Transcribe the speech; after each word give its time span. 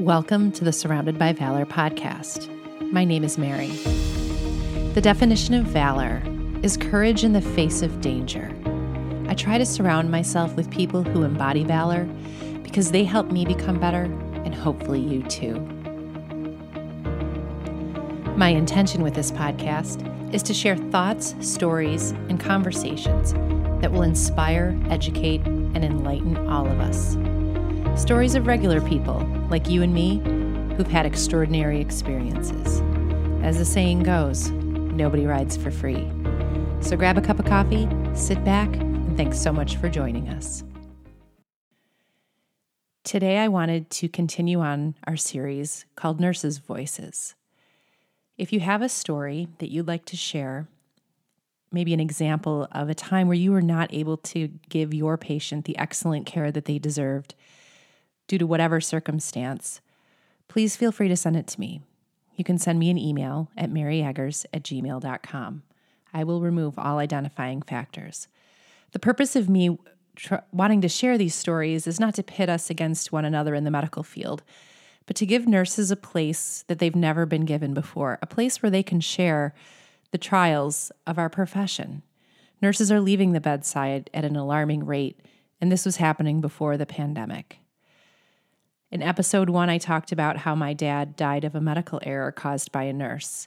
Welcome 0.00 0.50
to 0.52 0.64
the 0.64 0.72
Surrounded 0.72 1.18
by 1.18 1.34
Valor 1.34 1.66
podcast. 1.66 2.48
My 2.90 3.04
name 3.04 3.22
is 3.22 3.36
Mary. 3.36 3.68
The 4.94 5.02
definition 5.02 5.52
of 5.52 5.66
valor 5.66 6.22
is 6.62 6.78
courage 6.78 7.22
in 7.22 7.34
the 7.34 7.42
face 7.42 7.82
of 7.82 8.00
danger. 8.00 8.50
I 9.28 9.34
try 9.34 9.58
to 9.58 9.66
surround 9.66 10.10
myself 10.10 10.56
with 10.56 10.70
people 10.70 11.02
who 11.02 11.22
embody 11.22 11.64
valor 11.64 12.08
because 12.62 12.92
they 12.92 13.04
help 13.04 13.30
me 13.30 13.44
become 13.44 13.78
better 13.78 14.04
and 14.42 14.54
hopefully 14.54 15.00
you 15.00 15.22
too. 15.24 15.60
My 18.38 18.48
intention 18.48 19.02
with 19.02 19.12
this 19.12 19.30
podcast 19.30 20.34
is 20.34 20.42
to 20.44 20.54
share 20.54 20.78
thoughts, 20.78 21.34
stories, 21.40 22.12
and 22.30 22.40
conversations 22.40 23.34
that 23.82 23.92
will 23.92 24.00
inspire, 24.00 24.80
educate, 24.88 25.42
and 25.44 25.84
enlighten 25.84 26.38
all 26.48 26.66
of 26.66 26.80
us. 26.80 27.18
Stories 27.96 28.34
of 28.34 28.46
regular 28.46 28.80
people 28.80 29.18
like 29.50 29.68
you 29.68 29.82
and 29.82 29.92
me 29.92 30.20
who've 30.76 30.90
had 30.90 31.04
extraordinary 31.04 31.80
experiences. 31.80 32.80
As 33.42 33.58
the 33.58 33.64
saying 33.64 34.04
goes, 34.04 34.50
nobody 34.50 35.26
rides 35.26 35.56
for 35.56 35.70
free. 35.70 36.10
So 36.80 36.96
grab 36.96 37.18
a 37.18 37.20
cup 37.20 37.38
of 37.38 37.44
coffee, 37.44 37.88
sit 38.14 38.42
back, 38.44 38.74
and 38.76 39.16
thanks 39.16 39.38
so 39.38 39.52
much 39.52 39.76
for 39.76 39.88
joining 39.88 40.28
us. 40.28 40.64
Today, 43.04 43.38
I 43.38 43.48
wanted 43.48 43.90
to 43.90 44.08
continue 44.08 44.60
on 44.60 44.94
our 45.04 45.16
series 45.16 45.84
called 45.96 46.20
Nurses' 46.20 46.58
Voices. 46.58 47.34
If 48.38 48.52
you 48.52 48.60
have 48.60 48.82
a 48.82 48.88
story 48.88 49.48
that 49.58 49.70
you'd 49.70 49.88
like 49.88 50.04
to 50.06 50.16
share, 50.16 50.68
maybe 51.72 51.92
an 51.92 52.00
example 52.00 52.68
of 52.72 52.88
a 52.88 52.94
time 52.94 53.26
where 53.26 53.36
you 53.36 53.52
were 53.52 53.60
not 53.60 53.92
able 53.92 54.16
to 54.16 54.48
give 54.68 54.94
your 54.94 55.18
patient 55.18 55.64
the 55.64 55.76
excellent 55.76 56.24
care 56.24 56.50
that 56.50 56.64
they 56.64 56.78
deserved 56.78 57.34
due 58.30 58.38
to 58.38 58.46
whatever 58.46 58.80
circumstance, 58.80 59.80
please 60.46 60.76
feel 60.76 60.92
free 60.92 61.08
to 61.08 61.16
send 61.16 61.34
it 61.34 61.48
to 61.48 61.58
me. 61.58 61.82
You 62.36 62.44
can 62.44 62.58
send 62.58 62.78
me 62.78 62.88
an 62.88 62.96
email 62.96 63.50
at 63.56 63.72
maryeggers 63.72 64.46
at 64.54 64.62
gmail.com. 64.62 65.64
I 66.14 66.22
will 66.22 66.40
remove 66.40 66.78
all 66.78 66.98
identifying 66.98 67.60
factors. 67.60 68.28
The 68.92 69.00
purpose 69.00 69.34
of 69.34 69.48
me 69.48 69.80
tr- 70.14 70.36
wanting 70.52 70.80
to 70.82 70.88
share 70.88 71.18
these 71.18 71.34
stories 71.34 71.88
is 71.88 71.98
not 71.98 72.14
to 72.14 72.22
pit 72.22 72.48
us 72.48 72.70
against 72.70 73.10
one 73.10 73.24
another 73.24 73.52
in 73.56 73.64
the 73.64 73.70
medical 73.70 74.04
field, 74.04 74.44
but 75.06 75.16
to 75.16 75.26
give 75.26 75.48
nurses 75.48 75.90
a 75.90 75.96
place 75.96 76.64
that 76.68 76.78
they've 76.78 76.94
never 76.94 77.26
been 77.26 77.44
given 77.44 77.74
before, 77.74 78.20
a 78.22 78.28
place 78.28 78.62
where 78.62 78.70
they 78.70 78.84
can 78.84 79.00
share 79.00 79.54
the 80.12 80.18
trials 80.18 80.92
of 81.04 81.18
our 81.18 81.28
profession. 81.28 82.02
Nurses 82.62 82.92
are 82.92 83.00
leaving 83.00 83.32
the 83.32 83.40
bedside 83.40 84.08
at 84.14 84.24
an 84.24 84.36
alarming 84.36 84.86
rate, 84.86 85.18
and 85.60 85.72
this 85.72 85.84
was 85.84 85.96
happening 85.96 86.40
before 86.40 86.76
the 86.76 86.86
pandemic. 86.86 87.59
In 88.90 89.02
episode 89.02 89.50
one, 89.50 89.70
I 89.70 89.78
talked 89.78 90.10
about 90.10 90.38
how 90.38 90.56
my 90.56 90.72
dad 90.72 91.14
died 91.14 91.44
of 91.44 91.54
a 91.54 91.60
medical 91.60 92.00
error 92.02 92.32
caused 92.32 92.72
by 92.72 92.84
a 92.84 92.92
nurse, 92.92 93.46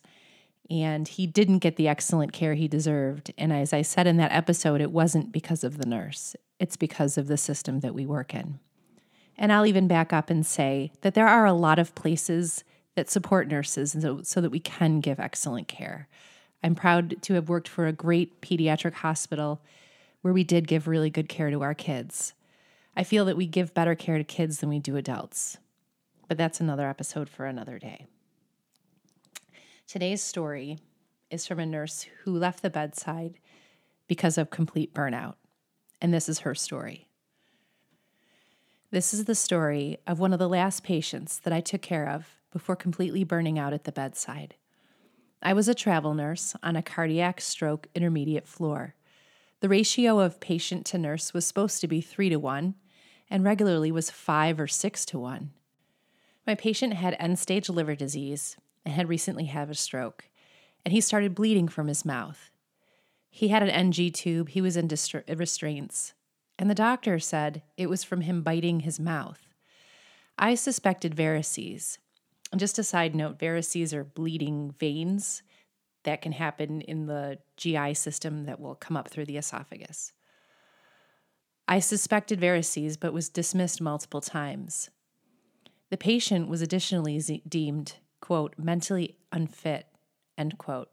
and 0.69 1.05
he 1.05 1.27
didn't 1.27 1.59
get 1.59 1.75
the 1.75 1.89
excellent 1.89 2.31
care 2.31 2.53
he 2.53 2.69
deserved. 2.69 3.33
And 3.38 3.52
as 3.52 3.73
I 3.73 3.81
said 3.81 4.08
in 4.08 4.16
that 4.17 4.31
episode, 4.31 4.80
it 4.80 4.91
wasn't 4.91 5.33
because 5.33 5.66
of 5.66 5.77
the 5.77 5.85
nurse, 5.85 6.38
it's 6.59 6.77
because 6.77 7.17
of 7.17 7.27
the 7.27 7.35
system 7.35 7.81
that 7.81 7.94
we 7.94 8.05
work 8.05 8.33
in. 8.33 8.59
And 9.38 9.52
I'll 9.52 9.66
even 9.66 9.88
back 9.88 10.13
up 10.13 10.30
and 10.30 10.45
say 10.45 10.94
that 11.02 11.13
there 11.13 11.27
are 11.27 11.45
a 11.45 11.53
lot 11.53 11.78
of 11.78 11.94
places 11.94 12.63
that 12.95 13.09
support 13.09 13.50
nurses 13.50 13.97
so, 14.00 14.22
so 14.22 14.39
that 14.39 14.52
we 14.52 14.61
can 14.61 15.02
give 15.02 15.19
excellent 15.19 15.67
care. 15.67 16.07
I'm 16.63 16.75
proud 16.75 17.22
to 17.22 17.33
have 17.33 17.50
worked 17.50 17.67
for 17.67 17.85
a 17.85 17.91
great 17.91 18.39
pediatric 18.39 18.94
hospital 18.94 19.59
where 20.22 20.33
we 20.33 20.45
did 20.45 20.69
give 20.69 20.88
really 20.88 21.09
good 21.09 21.28
care 21.28 21.50
to 21.50 21.63
our 21.63 21.73
kids. 21.73 22.33
I 22.95 23.03
feel 23.03 23.25
that 23.25 23.38
we 23.38 23.47
give 23.47 23.73
better 23.73 23.95
care 23.95 24.17
to 24.17 24.23
kids 24.23 24.59
than 24.59 24.69
we 24.69 24.80
do 24.80 24.95
adults. 24.95 25.58
But 26.27 26.38
that's 26.38 26.61
another 26.61 26.88
episode 26.88 27.30
for 27.30 27.45
another 27.45 27.80
day. 27.80 28.05
Today's 29.88 30.22
story 30.22 30.79
is 31.29 31.45
from 31.47 31.59
a 31.59 31.66
nurse 31.66 32.06
who 32.23 32.38
left 32.38 32.62
the 32.62 32.69
bedside 32.69 33.40
because 34.07 34.38
of 34.38 34.50
complete 34.50 34.94
burnout. 34.94 35.35
And 36.01 36.13
this 36.13 36.29
is 36.29 36.40
her 36.40 36.56
story. 36.56 37.07
This 38.91 39.13
is 39.13 39.25
the 39.25 39.35
story 39.35 39.97
of 40.06 40.19
one 40.19 40.34
of 40.34 40.40
the 40.40 40.50
last 40.50 40.84
patients 40.84 41.40
that 41.40 41.53
I 41.53 41.62
took 41.62 41.81
care 41.81 42.07
of 42.07 42.28
before 42.51 42.75
completely 42.75 43.23
burning 43.23 43.57
out 43.57 43.73
at 43.73 43.85
the 43.85 43.91
bedside. 43.91 44.56
I 45.41 45.53
was 45.53 45.67
a 45.67 45.73
travel 45.73 46.13
nurse 46.13 46.56
on 46.62 46.75
a 46.75 46.84
cardiac 46.84 47.41
stroke 47.41 47.88
intermediate 47.96 48.47
floor. 48.47 48.94
The 49.62 49.69
ratio 49.69 50.19
of 50.19 50.40
patient 50.40 50.85
to 50.88 50.97
nurse 50.97 51.34
was 51.34 51.47
supposed 51.47 51.81
to 51.81 51.88
be 51.88 52.01
three 52.01 52.29
to 52.29 52.38
one, 52.38 52.75
and 53.29 53.44
regularly 53.44 53.91
was 53.91 54.09
five 54.09 54.59
or 54.59 54.67
six 54.67 55.06
to 55.06 55.19
one. 55.19 55.51
My 56.45 56.56
patient 56.56 56.94
had 56.94 57.16
end 57.19 57.39
stage 57.39 57.69
liver 57.69 57.95
disease 57.95 58.57
and 58.85 58.94
had 58.94 59.09
recently 59.09 59.45
had 59.45 59.69
a 59.69 59.75
stroke, 59.75 60.25
and 60.85 60.91
he 60.91 61.01
started 61.01 61.35
bleeding 61.35 61.67
from 61.67 61.88
his 61.88 62.03
mouth. 62.03 62.51
He 63.29 63.47
had 63.47 63.63
an 63.63 63.69
NG 63.69 64.11
tube, 64.11 64.50
he 64.50 64.61
was 64.61 64.78
in 64.78 64.88
distra- 64.88 65.29
uh, 65.29 65.35
restraints, 65.35 66.13
and 66.59 66.69
the 66.69 66.75
doctor 66.75 67.17
said 67.19 67.63
it 67.78 67.89
was 67.89 68.03
from 68.03 68.22
him 68.22 68.44
biting 68.44 68.81
his 68.81 69.00
mouth. 69.00 69.47
I 70.38 70.55
suspected 70.55 71.16
varices. 71.16 71.97
And 72.51 72.59
just 72.59 72.78
a 72.78 72.84
side 72.84 73.16
note 73.16 73.40
varices 73.40 73.94
are 73.94 74.03
bleeding 74.03 74.75
veins 74.78 75.41
that 76.03 76.22
can 76.22 76.34
happen 76.34 76.81
in 76.81 77.07
the 77.07 77.40
GI 77.57 77.95
system 77.95 78.45
that 78.45 78.59
will 78.59 78.75
come 78.75 78.95
up 78.95 79.09
through 79.09 79.25
the 79.25 79.38
esophagus. 79.38 80.13
I 81.68 81.79
suspected 81.79 82.40
varices, 82.40 83.00
but 83.00 83.13
was 83.13 83.29
dismissed 83.29 83.81
multiple 83.81 84.22
times. 84.22 84.90
The 85.90 85.97
patient 85.97 86.50
was 86.50 86.62
additionally 86.62 87.19
deemed, 87.47 87.97
quote, 88.19 88.56
mentally 88.57 89.16
unfit, 89.31 89.88
end 90.38 90.57
quote, 90.57 90.90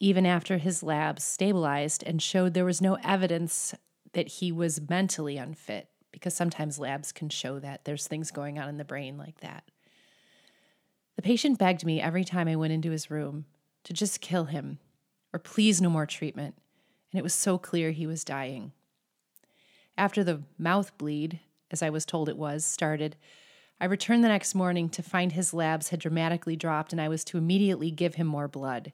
even 0.00 0.24
after 0.24 0.58
his 0.58 0.82
labs 0.82 1.24
stabilized 1.24 2.02
and 2.06 2.22
showed 2.22 2.54
there 2.54 2.64
was 2.64 2.80
no 2.80 2.96
evidence 3.04 3.74
that 4.12 4.28
he 4.28 4.50
was 4.50 4.88
mentally 4.88 5.36
unfit, 5.36 5.88
because 6.12 6.34
sometimes 6.34 6.78
labs 6.78 7.12
can 7.12 7.28
show 7.28 7.58
that 7.58 7.84
there's 7.84 8.06
things 8.06 8.30
going 8.30 8.58
on 8.58 8.68
in 8.68 8.78
the 8.78 8.84
brain 8.84 9.18
like 9.18 9.40
that. 9.40 9.64
The 11.16 11.22
patient 11.22 11.58
begged 11.58 11.84
me 11.84 12.00
every 12.00 12.24
time 12.24 12.48
I 12.48 12.56
went 12.56 12.72
into 12.72 12.92
his 12.92 13.10
room 13.10 13.44
to 13.84 13.92
just 13.92 14.20
kill 14.20 14.44
him 14.44 14.78
or 15.32 15.38
please 15.38 15.82
no 15.82 15.90
more 15.90 16.06
treatment, 16.06 16.54
and 17.12 17.18
it 17.18 17.22
was 17.22 17.34
so 17.34 17.58
clear 17.58 17.90
he 17.90 18.06
was 18.06 18.24
dying. 18.24 18.72
After 19.98 20.22
the 20.22 20.42
mouth 20.56 20.96
bleed, 20.96 21.40
as 21.72 21.82
I 21.82 21.90
was 21.90 22.06
told 22.06 22.28
it 22.28 22.38
was, 22.38 22.64
started, 22.64 23.16
I 23.80 23.86
returned 23.86 24.22
the 24.22 24.28
next 24.28 24.54
morning 24.54 24.88
to 24.90 25.02
find 25.02 25.32
his 25.32 25.52
labs 25.52 25.88
had 25.88 25.98
dramatically 25.98 26.54
dropped 26.54 26.92
and 26.92 27.00
I 27.00 27.08
was 27.08 27.24
to 27.24 27.36
immediately 27.36 27.90
give 27.90 28.14
him 28.14 28.28
more 28.28 28.46
blood. 28.46 28.92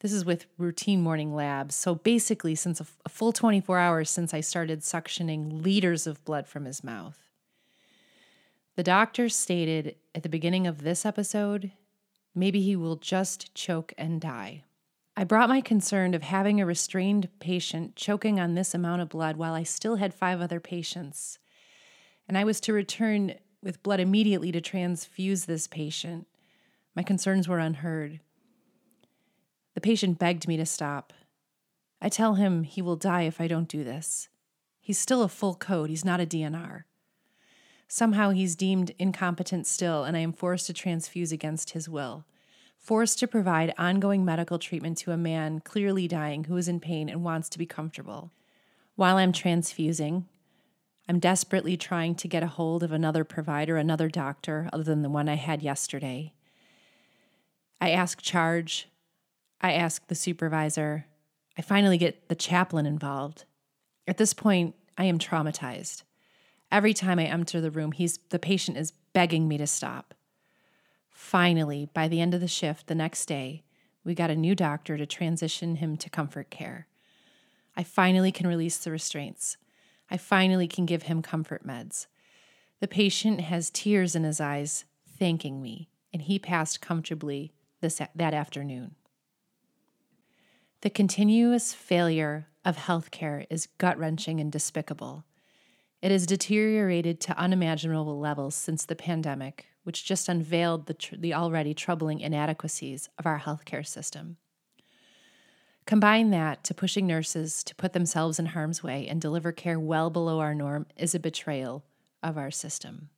This 0.00 0.12
is 0.12 0.24
with 0.24 0.46
routine 0.58 1.00
morning 1.00 1.32
labs. 1.32 1.76
So 1.76 1.94
basically, 1.94 2.56
since 2.56 2.80
a, 2.80 2.86
a 3.06 3.08
full 3.08 3.32
24 3.32 3.78
hours 3.78 4.10
since 4.10 4.34
I 4.34 4.40
started 4.40 4.80
suctioning 4.80 5.62
liters 5.62 6.08
of 6.08 6.24
blood 6.24 6.48
from 6.48 6.64
his 6.64 6.82
mouth. 6.82 7.18
The 8.74 8.82
doctor 8.82 9.28
stated 9.28 9.94
at 10.12 10.24
the 10.24 10.28
beginning 10.28 10.66
of 10.66 10.82
this 10.82 11.06
episode 11.06 11.70
maybe 12.34 12.62
he 12.62 12.74
will 12.74 12.96
just 12.96 13.54
choke 13.54 13.92
and 13.96 14.20
die. 14.20 14.64
I 15.16 15.24
brought 15.24 15.48
my 15.48 15.60
concern 15.60 16.14
of 16.14 16.22
having 16.22 16.60
a 16.60 16.66
restrained 16.66 17.28
patient 17.40 17.96
choking 17.96 18.38
on 18.38 18.54
this 18.54 18.74
amount 18.74 19.02
of 19.02 19.08
blood 19.08 19.36
while 19.36 19.54
I 19.54 19.64
still 19.64 19.96
had 19.96 20.14
five 20.14 20.40
other 20.40 20.60
patients. 20.60 21.38
And 22.28 22.38
I 22.38 22.44
was 22.44 22.60
to 22.60 22.72
return 22.72 23.34
with 23.62 23.82
blood 23.82 24.00
immediately 24.00 24.52
to 24.52 24.60
transfuse 24.60 25.44
this 25.44 25.66
patient. 25.66 26.26
My 26.94 27.02
concerns 27.02 27.48
were 27.48 27.58
unheard. 27.58 28.20
The 29.74 29.80
patient 29.80 30.18
begged 30.18 30.48
me 30.48 30.56
to 30.56 30.66
stop. 30.66 31.12
I 32.00 32.08
tell 32.08 32.34
him 32.34 32.62
he 32.62 32.80
will 32.80 32.96
die 32.96 33.22
if 33.22 33.40
I 33.40 33.48
don't 33.48 33.68
do 33.68 33.84
this. 33.84 34.28
He's 34.80 34.98
still 34.98 35.22
a 35.22 35.28
full 35.28 35.54
code, 35.54 35.90
he's 35.90 36.04
not 36.04 36.20
a 36.20 36.26
DNR. 36.26 36.84
Somehow 37.86 38.30
he's 38.30 38.56
deemed 38.56 38.92
incompetent 38.98 39.66
still, 39.66 40.04
and 40.04 40.16
I 40.16 40.20
am 40.20 40.32
forced 40.32 40.66
to 40.68 40.72
transfuse 40.72 41.32
against 41.32 41.70
his 41.70 41.88
will 41.88 42.24
forced 42.80 43.18
to 43.18 43.28
provide 43.28 43.74
ongoing 43.78 44.24
medical 44.24 44.58
treatment 44.58 44.96
to 44.98 45.12
a 45.12 45.16
man 45.16 45.60
clearly 45.60 46.08
dying 46.08 46.44
who 46.44 46.56
is 46.56 46.66
in 46.66 46.80
pain 46.80 47.08
and 47.08 47.22
wants 47.22 47.48
to 47.50 47.58
be 47.58 47.66
comfortable. 47.66 48.32
While 48.96 49.18
I'm 49.18 49.32
transfusing, 49.32 50.26
I'm 51.08 51.18
desperately 51.18 51.76
trying 51.76 52.14
to 52.16 52.28
get 52.28 52.42
a 52.42 52.48
hold 52.48 52.82
of 52.82 52.92
another 52.92 53.22
provider, 53.22 53.76
another 53.76 54.08
doctor, 54.08 54.68
other 54.72 54.82
than 54.82 55.02
the 55.02 55.10
one 55.10 55.28
I 55.28 55.34
had 55.34 55.62
yesterday. 55.62 56.32
I 57.80 57.90
ask 57.90 58.20
charge, 58.22 58.88
I 59.60 59.72
ask 59.72 60.06
the 60.06 60.14
supervisor, 60.14 61.06
I 61.58 61.62
finally 61.62 61.98
get 61.98 62.28
the 62.28 62.34
chaplain 62.34 62.86
involved. 62.86 63.44
At 64.06 64.16
this 64.16 64.32
point, 64.32 64.74
I 64.96 65.04
am 65.04 65.18
traumatized. 65.18 66.02
Every 66.72 66.94
time 66.94 67.18
I 67.18 67.24
enter 67.24 67.60
the 67.60 67.70
room, 67.70 67.92
he's 67.92 68.18
the 68.30 68.38
patient 68.38 68.76
is 68.78 68.92
begging 69.12 69.48
me 69.48 69.58
to 69.58 69.66
stop. 69.66 70.14
Finally, 71.10 71.88
by 71.92 72.08
the 72.08 72.20
end 72.20 72.34
of 72.34 72.40
the 72.40 72.48
shift 72.48 72.86
the 72.86 72.94
next 72.94 73.26
day, 73.26 73.62
we 74.04 74.14
got 74.14 74.30
a 74.30 74.36
new 74.36 74.54
doctor 74.54 74.96
to 74.96 75.06
transition 75.06 75.76
him 75.76 75.96
to 75.96 76.08
comfort 76.08 76.50
care. 76.50 76.86
I 77.76 77.82
finally 77.82 78.32
can 78.32 78.46
release 78.46 78.78
the 78.78 78.90
restraints. 78.90 79.56
I 80.10 80.16
finally 80.16 80.66
can 80.66 80.86
give 80.86 81.04
him 81.04 81.22
comfort 81.22 81.66
meds. 81.66 82.06
The 82.80 82.88
patient 82.88 83.42
has 83.42 83.70
tears 83.70 84.16
in 84.16 84.24
his 84.24 84.40
eyes, 84.40 84.84
thanking 85.18 85.62
me, 85.62 85.88
and 86.12 86.22
he 86.22 86.38
passed 86.38 86.80
comfortably 86.80 87.52
this, 87.80 88.00
that 88.14 88.34
afternoon. 88.34 88.94
The 90.80 90.90
continuous 90.90 91.74
failure 91.74 92.48
of 92.64 92.76
healthcare 92.76 93.44
is 93.50 93.68
gut 93.78 93.98
wrenching 93.98 94.40
and 94.40 94.50
despicable. 94.50 95.24
It 96.00 96.10
has 96.10 96.26
deteriorated 96.26 97.20
to 97.20 97.38
unimaginable 97.38 98.18
levels 98.18 98.54
since 98.54 98.86
the 98.86 98.96
pandemic, 98.96 99.66
which 99.84 100.04
just 100.04 100.28
unveiled 100.28 100.86
the, 100.86 100.94
tr- 100.94 101.16
the 101.16 101.34
already 101.34 101.74
troubling 101.74 102.20
inadequacies 102.20 103.08
of 103.18 103.26
our 103.26 103.40
healthcare 103.40 103.86
system. 103.86 104.36
Combine 105.86 106.30
that 106.30 106.62
to 106.64 106.74
pushing 106.74 107.06
nurses 107.06 107.64
to 107.64 107.74
put 107.74 107.92
themselves 107.92 108.38
in 108.38 108.46
harm's 108.46 108.82
way 108.82 109.08
and 109.08 109.20
deliver 109.20 109.50
care 109.50 109.80
well 109.80 110.10
below 110.10 110.38
our 110.38 110.54
norm 110.54 110.86
is 110.96 111.14
a 111.14 111.18
betrayal 111.18 111.84
of 112.22 112.38
our 112.38 112.50
system. 112.50 113.08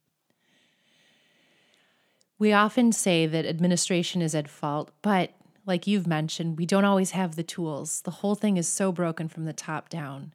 We 2.38 2.52
often 2.52 2.92
say 2.92 3.26
that 3.26 3.46
administration 3.46 4.22
is 4.22 4.34
at 4.34 4.48
fault, 4.48 4.90
but 5.02 5.32
like 5.64 5.86
you've 5.86 6.06
mentioned, 6.06 6.58
we 6.58 6.66
don't 6.66 6.84
always 6.84 7.12
have 7.12 7.36
the 7.36 7.42
tools. 7.42 8.00
The 8.02 8.10
whole 8.10 8.34
thing 8.34 8.56
is 8.56 8.66
so 8.66 8.90
broken 8.90 9.28
from 9.28 9.44
the 9.44 9.52
top 9.52 9.88
down, 9.88 10.34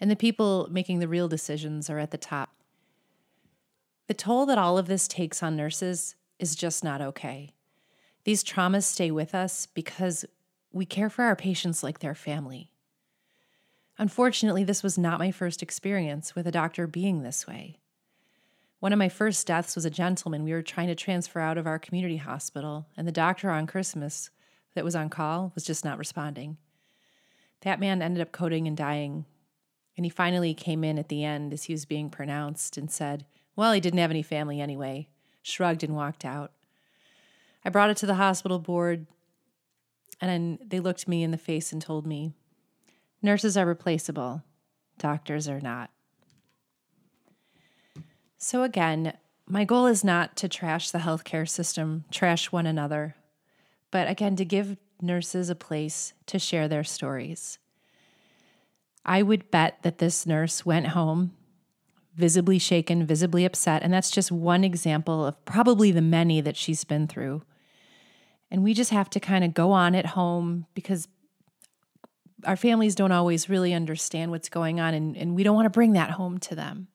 and 0.00 0.10
the 0.10 0.16
people 0.16 0.68
making 0.70 0.98
the 0.98 1.08
real 1.08 1.28
decisions 1.28 1.88
are 1.88 1.98
at 1.98 2.10
the 2.10 2.18
top. 2.18 2.50
The 4.08 4.14
toll 4.14 4.46
that 4.46 4.58
all 4.58 4.78
of 4.78 4.86
this 4.86 5.06
takes 5.06 5.42
on 5.42 5.54
nurses 5.54 6.16
is 6.38 6.56
just 6.56 6.82
not 6.82 7.02
okay. 7.02 7.52
These 8.24 8.42
traumas 8.42 8.84
stay 8.84 9.10
with 9.10 9.34
us 9.34 9.66
because 9.66 10.24
we 10.72 10.86
care 10.86 11.10
for 11.10 11.24
our 11.24 11.36
patients 11.36 11.82
like 11.82 11.98
their 11.98 12.14
family. 12.14 12.70
Unfortunately, 13.98 14.64
this 14.64 14.82
was 14.82 14.96
not 14.96 15.18
my 15.18 15.30
first 15.30 15.62
experience 15.62 16.34
with 16.34 16.46
a 16.46 16.52
doctor 16.52 16.86
being 16.86 17.22
this 17.22 17.46
way. 17.46 17.76
One 18.80 18.94
of 18.94 18.98
my 18.98 19.10
first 19.10 19.46
deaths 19.46 19.74
was 19.74 19.84
a 19.84 19.90
gentleman 19.90 20.42
we 20.42 20.52
were 20.52 20.62
trying 20.62 20.88
to 20.88 20.94
transfer 20.94 21.40
out 21.40 21.58
of 21.58 21.66
our 21.66 21.78
community 21.78 22.16
hospital, 22.16 22.86
and 22.96 23.06
the 23.06 23.12
doctor 23.12 23.50
on 23.50 23.66
Christmas 23.66 24.30
that 24.74 24.84
was 24.84 24.96
on 24.96 25.10
call 25.10 25.52
was 25.54 25.64
just 25.64 25.84
not 25.84 25.98
responding. 25.98 26.56
That 27.62 27.80
man 27.80 28.00
ended 28.00 28.22
up 28.22 28.32
coding 28.32 28.66
and 28.66 28.76
dying, 28.76 29.26
and 29.96 30.06
he 30.06 30.10
finally 30.10 30.54
came 30.54 30.82
in 30.82 30.98
at 30.98 31.08
the 31.08 31.24
end 31.24 31.52
as 31.52 31.64
he 31.64 31.74
was 31.74 31.84
being 31.84 32.08
pronounced 32.08 32.78
and 32.78 32.90
said, 32.90 33.26
Well, 33.58 33.72
he 33.72 33.80
didn't 33.80 33.98
have 33.98 34.12
any 34.12 34.22
family 34.22 34.60
anyway, 34.60 35.08
shrugged 35.42 35.82
and 35.82 35.96
walked 35.96 36.24
out. 36.24 36.52
I 37.64 37.70
brought 37.70 37.90
it 37.90 37.96
to 37.96 38.06
the 38.06 38.14
hospital 38.14 38.60
board, 38.60 39.08
and 40.20 40.60
they 40.64 40.78
looked 40.78 41.08
me 41.08 41.24
in 41.24 41.32
the 41.32 41.38
face 41.38 41.72
and 41.72 41.82
told 41.82 42.06
me 42.06 42.34
nurses 43.20 43.56
are 43.56 43.66
replaceable, 43.66 44.44
doctors 44.96 45.48
are 45.48 45.60
not. 45.60 45.90
So, 48.36 48.62
again, 48.62 49.14
my 49.44 49.64
goal 49.64 49.86
is 49.86 50.04
not 50.04 50.36
to 50.36 50.48
trash 50.48 50.92
the 50.92 50.98
healthcare 50.98 51.48
system, 51.48 52.04
trash 52.12 52.52
one 52.52 52.64
another, 52.64 53.16
but 53.90 54.08
again, 54.08 54.36
to 54.36 54.44
give 54.44 54.76
nurses 55.02 55.50
a 55.50 55.56
place 55.56 56.12
to 56.26 56.38
share 56.38 56.68
their 56.68 56.84
stories. 56.84 57.58
I 59.04 59.20
would 59.24 59.50
bet 59.50 59.82
that 59.82 59.98
this 59.98 60.26
nurse 60.26 60.64
went 60.64 60.86
home 60.88 61.32
visibly 62.18 62.58
shaken, 62.58 63.06
visibly 63.06 63.44
upset, 63.44 63.82
and 63.82 63.92
that's 63.92 64.10
just 64.10 64.32
one 64.32 64.64
example 64.64 65.24
of 65.24 65.42
probably 65.44 65.92
the 65.92 66.02
many 66.02 66.40
that 66.40 66.56
she's 66.56 66.82
been 66.82 67.06
through. 67.06 67.42
And 68.50 68.64
we 68.64 68.74
just 68.74 68.90
have 68.90 69.08
to 69.10 69.20
kind 69.20 69.44
of 69.44 69.54
go 69.54 69.70
on 69.70 69.94
at 69.94 70.06
home 70.06 70.66
because 70.74 71.06
our 72.44 72.56
families 72.56 72.96
don't 72.96 73.12
always 73.12 73.48
really 73.48 73.72
understand 73.72 74.32
what's 74.32 74.48
going 74.48 74.80
on, 74.80 74.94
and, 74.94 75.16
and 75.16 75.36
we 75.36 75.44
don't 75.44 75.54
want 75.54 75.66
to 75.66 75.70
bring 75.70 75.92
that 75.92 76.10
home 76.10 76.38
to 76.38 76.56
them. 76.56 76.88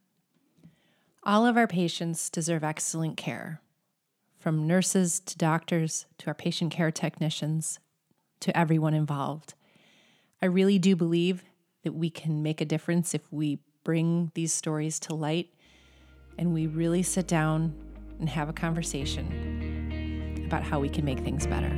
All 1.23 1.45
of 1.47 1.55
our 1.55 1.67
patients 1.67 2.29
deserve 2.29 2.63
excellent 2.63 3.15
care, 3.15 3.61
from 4.37 4.67
nurses 4.67 5.21
to 5.21 5.37
doctors 5.37 6.05
to 6.17 6.27
our 6.27 6.33
patient 6.33 6.73
care 6.73 6.91
technicians 6.91 7.79
to 8.41 8.57
everyone 8.57 8.93
involved. 8.93 9.53
I 10.41 10.47
really 10.47 10.79
do 10.79 10.97
believe 10.97 11.45
that 11.83 11.93
we 11.93 12.09
can 12.09 12.43
make 12.43 12.59
a 12.59 12.65
difference 12.65 13.13
if 13.13 13.21
we 13.31 13.59
bring 13.83 14.31
these 14.33 14.53
stories 14.53 14.99
to 15.01 15.15
light 15.15 15.49
and 16.37 16.53
we 16.53 16.67
really 16.67 17.03
sit 17.03 17.27
down 17.27 17.73
and 18.19 18.29
have 18.29 18.49
a 18.49 18.53
conversation 18.53 20.43
about 20.45 20.63
how 20.63 20.79
we 20.79 20.89
can 20.89 21.05
make 21.05 21.19
things 21.19 21.45
better. 21.47 21.69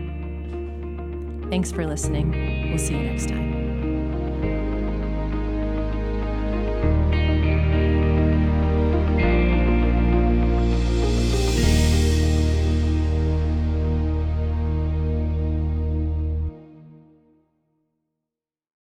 Thanks 1.50 1.72
for 1.72 1.86
listening. 1.86 2.69
We'll 2.69 2.80
see 2.80 2.96
you 2.96 3.04
next 3.04 3.30
time. 3.30 3.75